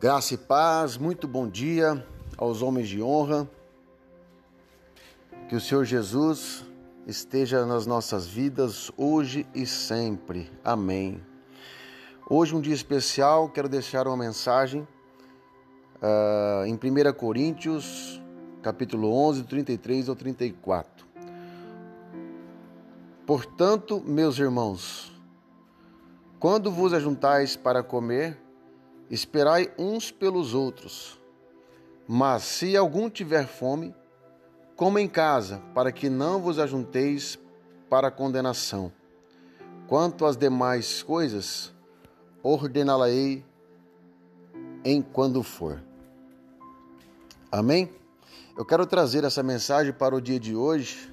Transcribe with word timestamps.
Graça 0.00 0.32
e 0.32 0.38
paz, 0.38 0.96
muito 0.96 1.28
bom 1.28 1.46
dia 1.46 2.02
aos 2.38 2.62
homens 2.62 2.88
de 2.88 3.02
honra. 3.02 3.46
Que 5.46 5.54
o 5.54 5.60
Senhor 5.60 5.84
Jesus 5.84 6.64
esteja 7.06 7.66
nas 7.66 7.84
nossas 7.84 8.26
vidas 8.26 8.90
hoje 8.96 9.46
e 9.54 9.66
sempre. 9.66 10.50
Amém. 10.64 11.22
Hoje, 12.30 12.56
um 12.56 12.62
dia 12.62 12.72
especial, 12.72 13.50
quero 13.50 13.68
deixar 13.68 14.08
uma 14.08 14.16
mensagem 14.16 14.88
uh, 16.00 16.64
em 16.64 16.72
1 16.72 17.12
Coríntios, 17.12 18.22
capítulo 18.62 19.12
11, 19.12 19.42
33 19.42 20.08
ao 20.08 20.16
34. 20.16 21.06
Portanto, 23.26 24.02
meus 24.06 24.38
irmãos, 24.38 25.12
quando 26.38 26.72
vos 26.72 26.94
ajuntais 26.94 27.54
para 27.54 27.82
comer, 27.82 28.48
Esperai 29.10 29.72
uns 29.76 30.12
pelos 30.12 30.54
outros. 30.54 31.18
Mas 32.06 32.44
se 32.44 32.76
algum 32.76 33.10
tiver 33.10 33.48
fome, 33.48 33.92
coma 34.76 35.00
em 35.00 35.08
casa, 35.08 35.60
para 35.74 35.90
que 35.90 36.08
não 36.08 36.40
vos 36.40 36.60
ajunteis 36.60 37.36
para 37.88 38.10
condenação. 38.10 38.92
Quanto 39.88 40.24
às 40.24 40.36
demais 40.36 41.02
coisas, 41.02 41.72
ordená-la-ei 42.40 43.44
em 44.84 45.02
quando 45.02 45.42
for. 45.42 45.82
Amém? 47.50 47.90
Eu 48.56 48.64
quero 48.64 48.86
trazer 48.86 49.24
essa 49.24 49.42
mensagem 49.42 49.92
para 49.92 50.14
o 50.14 50.20
dia 50.20 50.38
de 50.38 50.54
hoje, 50.54 51.12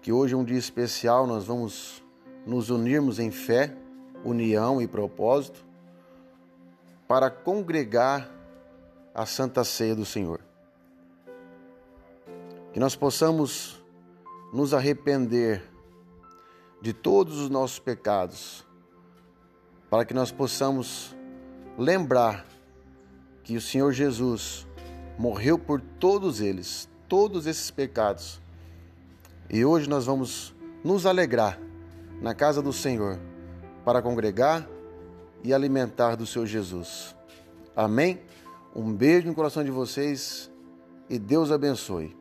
que 0.00 0.12
hoje 0.12 0.34
é 0.34 0.36
um 0.36 0.44
dia 0.44 0.58
especial, 0.58 1.26
nós 1.26 1.44
vamos 1.44 2.00
nos 2.46 2.70
unirmos 2.70 3.18
em 3.18 3.32
fé, 3.32 3.76
união 4.24 4.80
e 4.80 4.86
propósito 4.86 5.66
para 7.08 7.30
congregar 7.30 8.30
a 9.14 9.24
Santa 9.24 9.64
Ceia 9.64 9.94
do 9.94 10.04
Senhor. 10.04 10.40
Que 12.72 12.80
nós 12.80 12.94
possamos 12.94 13.82
nos 14.52 14.74
arrepender 14.74 15.62
de 16.80 16.92
todos 16.92 17.38
os 17.38 17.48
nossos 17.48 17.78
pecados, 17.78 18.66
para 19.88 20.04
que 20.04 20.12
nós 20.12 20.30
possamos 20.30 21.16
lembrar 21.78 22.44
que 23.42 23.56
o 23.56 23.60
Senhor 23.60 23.92
Jesus 23.92 24.66
morreu 25.18 25.58
por 25.58 25.80
todos 25.80 26.40
eles, 26.40 26.88
todos 27.08 27.46
esses 27.46 27.70
pecados. 27.70 28.40
E 29.48 29.64
hoje 29.64 29.88
nós 29.88 30.04
vamos 30.06 30.54
nos 30.84 31.06
alegrar 31.06 31.58
na 32.20 32.34
casa 32.34 32.60
do 32.60 32.72
Senhor 32.72 33.18
para 33.84 34.02
congregar 34.02 34.68
e 35.42 35.52
alimentar 35.52 36.16
do 36.16 36.26
seu 36.26 36.46
Jesus. 36.46 37.14
Amém? 37.74 38.20
Um 38.74 38.92
beijo 38.92 39.26
no 39.26 39.34
coração 39.34 39.64
de 39.64 39.70
vocês 39.70 40.50
e 41.08 41.18
Deus 41.18 41.50
abençoe. 41.50 42.16